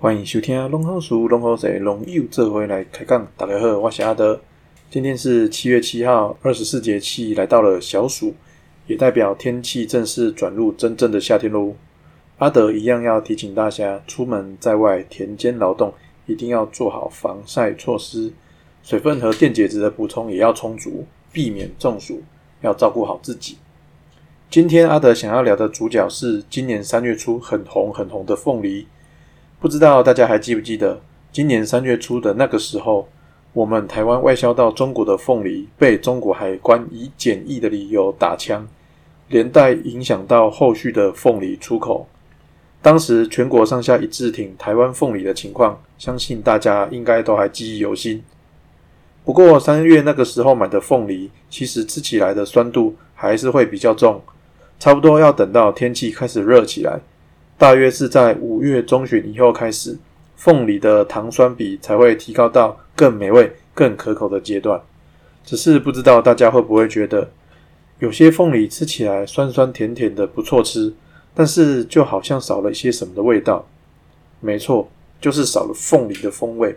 [0.00, 3.26] 欢迎收听《龙好书龙好水龙友这回来开讲。
[3.36, 4.40] 大家好，我是阿德。
[4.88, 8.32] 今天是七月七号，二十四节气来到了小暑，
[8.86, 11.74] 也代表天气正式转入真正的夏天喽。
[12.36, 15.92] 阿德一样要提醒大家，出门在外田间劳动，
[16.26, 18.32] 一定要做好防晒措施，
[18.84, 22.22] 水分和电解质的补充也要充足，避免中暑，
[22.60, 23.58] 要照顾好自己。
[24.48, 28.86] 今天阿德想要聊的主角是今年三月初很红很红的凤梨。
[29.60, 31.00] 不知道大家还记不记得，
[31.32, 33.08] 今年三月初的那个时候，
[33.52, 38.68] 我们台湾外销到中国的凤梨被中国海关以检疫的理由打枪，
[39.26, 42.06] 连带影响到后续的凤梨出口。
[42.80, 48.22] 当时全国上下一致挺台湾凤梨的情况，相信大家应该都还记忆犹新。
[49.24, 54.22] 不过三月那个时候买的凤梨，其实吃起来的酸度还是会比较重，
[54.78, 57.00] 差不多要等到天气开始热起来。
[57.58, 59.98] 大约是在五月中旬以后开始，
[60.36, 64.80] 凤梨的糖酸比才会提高到更美味、更可口的阶段。
[65.44, 67.28] 只是不知道大家会不会觉得，
[67.98, 70.94] 有些凤梨吃起来酸酸甜甜的不错吃，
[71.34, 73.66] 但是就好像少了一些什么的味道。
[74.38, 74.88] 没错，
[75.20, 76.76] 就是少了凤梨的风味，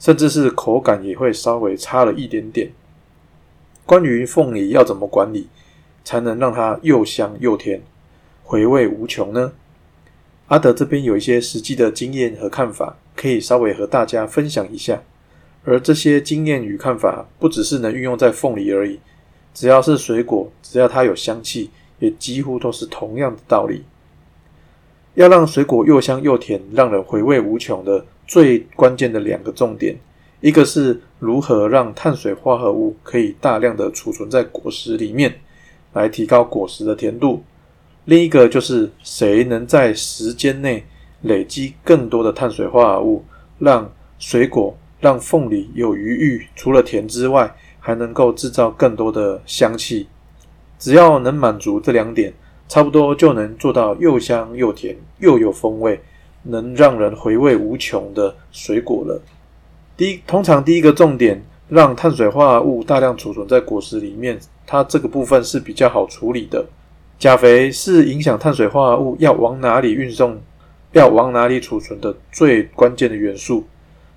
[0.00, 2.72] 甚至是口感也会稍微差了一点点。
[3.84, 5.46] 关于凤梨要怎么管理，
[6.02, 7.80] 才能让它又香又甜，
[8.42, 9.52] 回味无穷呢？
[10.48, 15.02] 阿德这边有一些实际的经验和看法，可以稍微和大家分享一下。
[15.64, 19.00] 而这些经验与看法，不只是能运用在凤梨而已，
[19.52, 23.82] 只要是水果，只要它有香气，也几乎都是同样的道理。
[25.14, 29.96] 要让水果又香又甜，让人回味无穷的最关键的两个重点，
[30.40, 35.40] 一个是如何让碳水化合物可以大量的储存在果实里面，
[35.94, 37.42] 来提高果实的甜度。
[38.06, 40.84] 另一个就是谁能在时间内
[41.22, 43.24] 累积更多的碳水化合物，
[43.58, 50.06] 让水果、让凤梨有余裕，除了甜之外，还能够制造更多的香气。
[50.78, 52.32] 只要能满足这两点，
[52.68, 56.00] 差不多就能做到又香又甜又有风味，
[56.44, 59.20] 能让人回味无穷的水果了。
[59.96, 66.64] 第一，通常第一个重点，让碳水化合物大量储存在果实里面，它这个部分是比较好处理的。
[67.18, 70.38] 钾肥是影响碳水化合物要往哪里运送、
[70.92, 73.64] 要往哪里储存的最关键的元素，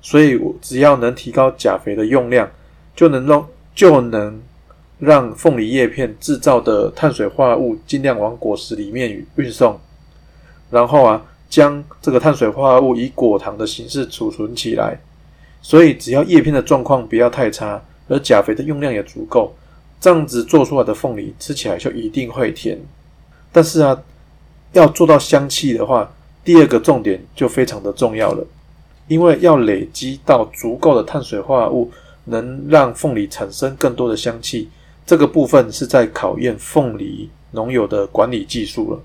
[0.00, 2.50] 所以只要能提高钾肥的用量，
[2.96, 4.42] 就能让就能
[4.98, 9.78] 让凤梨叶片制造的碳水化合物尽量往果实里面运送，
[10.68, 14.98] 然后啊，将这个碳水化合物以果糖的形式储存起来。
[15.62, 19.54] 所以只要叶片的状况不要太差，而钾肥的用量也足够。
[20.00, 22.78] 这样子做出来的凤梨吃起来就一定会甜，
[23.50, 24.00] 但是啊，
[24.72, 26.08] 要做到香气的话，
[26.44, 28.46] 第二个重点就非常的重要了，
[29.08, 31.90] 因为要累积到足够的碳水化合物，
[32.26, 34.68] 能让凤梨产生更多的香气，
[35.04, 39.00] 这个部分是在考验凤梨农友的管理技术了。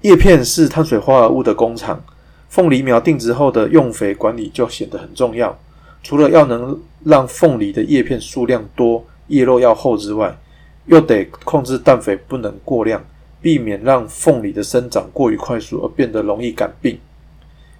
[0.00, 2.02] 叶片是碳水化合物的工厂，
[2.48, 5.54] 凤梨苗定植后的用肥管理就显得很重要，
[6.02, 9.04] 除了要能让凤梨的叶片数量多。
[9.30, 10.36] 叶肉要厚之外，
[10.86, 13.02] 又得控制氮肥不能过量，
[13.40, 16.98] 避免让凤梨的生长过于快速而变得容易感病。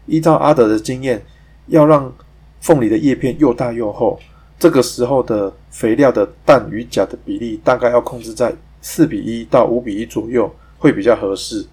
[0.06, 1.20] 依照阿德的经验，
[1.66, 2.12] 要让
[2.60, 4.18] 凤梨的叶片又大又厚，
[4.58, 11.66] 这个时候的肥料的氮与钾的比例大概要控制在四比一到五比一左右，会比较合适。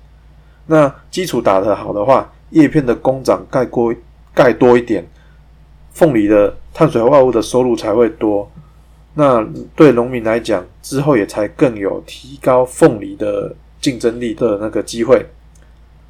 [0.65, 3.94] 那基础打得好的话，叶片的工长盖过
[4.33, 5.07] 盖多一点，
[5.94, 8.49] 凤梨的碳水化合物的收入才会多。
[9.19, 9.44] 那
[9.75, 15.25] 对农民来讲，之后也才更有提高凤梨的竞争力的那个机会。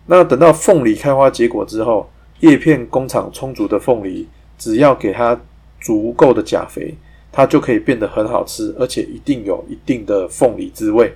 [0.07, 2.09] 那等到凤梨开花结果之后，
[2.41, 5.40] 叶片工厂充足的凤梨，只要给它
[5.79, 6.94] 足够的钾肥，
[7.31, 11.13] 它就可以变得很好吃，而且一定有一定的凤梨滋味。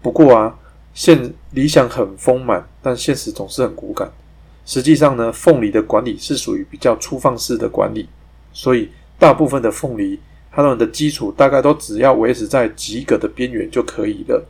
[0.00, 0.58] 不过啊，
[0.94, 4.10] 现理想很丰满，但现实总是很骨感。
[4.64, 8.08] 实际上呢，凤梨的管理是属于比较粗放式的管理，
[8.54, 8.88] 所以
[9.18, 10.18] 大部分的凤梨。
[10.54, 14.44] 它们的基础大概都只要维持在及格的边缘就可以了。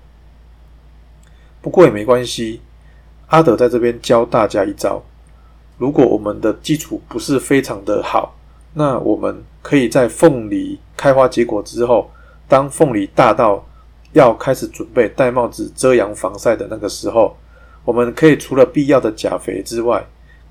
[1.61, 2.61] 不过也没关系，
[3.29, 5.01] 阿德在这边教大家一招：
[5.79, 8.37] 如果我们的基础不是非常的好，
[8.75, 12.11] 那我们可以在凤梨开花结果之后，
[12.49, 13.65] 当凤梨大到
[14.13, 17.37] 要开始准备戴帽子遮阳防晒的那个时候，
[17.85, 20.05] 我们可以除了必要的钾肥之外，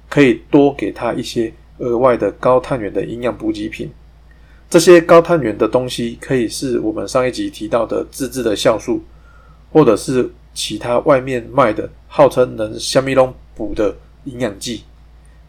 [0.09, 3.91] 可以多给它一些额外的高碳源的营养补给品。
[4.71, 9.03] 这些高碳源的东西，可以是我们上一集提到的自制的酵素，
[9.69, 14.85] 或者是其他外面卖的号称能虾米龙补的营养剂，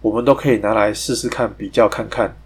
[0.00, 2.36] 我们都可以拿来试试看，比较看看，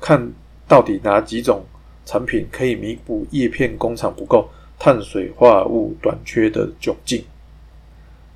[0.00, 0.32] 看
[0.66, 1.62] 到底哪几种
[2.06, 4.48] 产品可以弥补叶片工厂不够、
[4.78, 7.22] 碳水化合物短缺的窘境。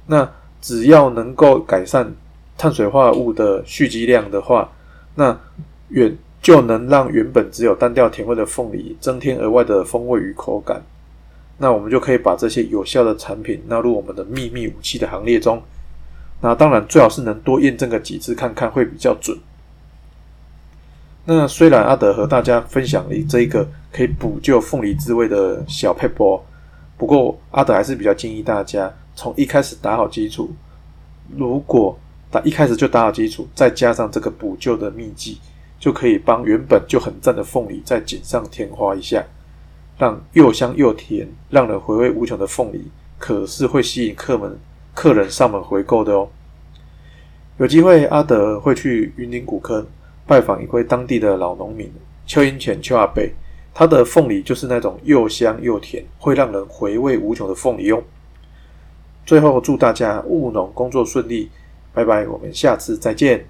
[0.06, 2.14] 那只要能够改善
[2.58, 4.70] 碳水化合物的蓄积量的话，
[5.14, 5.40] 那
[5.88, 6.14] 远
[6.46, 10.80] 就能让原本只有单调甜味的凤梨增添额外的风味与口感。
[11.58, 15.60] 那我们就可以把这些有效的产品纳入我们的秘密武器的行列中。
[16.40, 19.36] 那当然最好是能多验证个几次看看会比较准。
[21.24, 26.40] 那虽然阿德和大家分享了这一个可以补救凤梨滋味的小 paper，
[26.96, 30.48] 不过阿德还是比较建议大家从一开始打好基础。
[31.36, 31.98] 如果
[32.30, 35.40] 打一开始就打好基础，再加上这个补救的秘籍，
[35.86, 39.24] 就可以帮原本就很赞的凤梨再锦上添花一下。
[39.96, 42.90] 让又香又甜、让人回味无穷的凤梨，
[43.20, 44.58] 可是会吸引客门
[44.92, 46.28] 客人上门回购的哦。
[47.58, 49.86] 有机会，阿德会去云林古坑
[50.26, 51.88] 拜访一位当地的老农民
[52.26, 53.22] 邱英全邱阿伯，
[53.72, 58.02] 他的凤梨就是那种又香又甜，会让人回味无穷的凤梨哦。
[59.24, 61.48] 最后，祝大家务农工作顺利，
[61.94, 63.46] 拜拜，我们下次再见。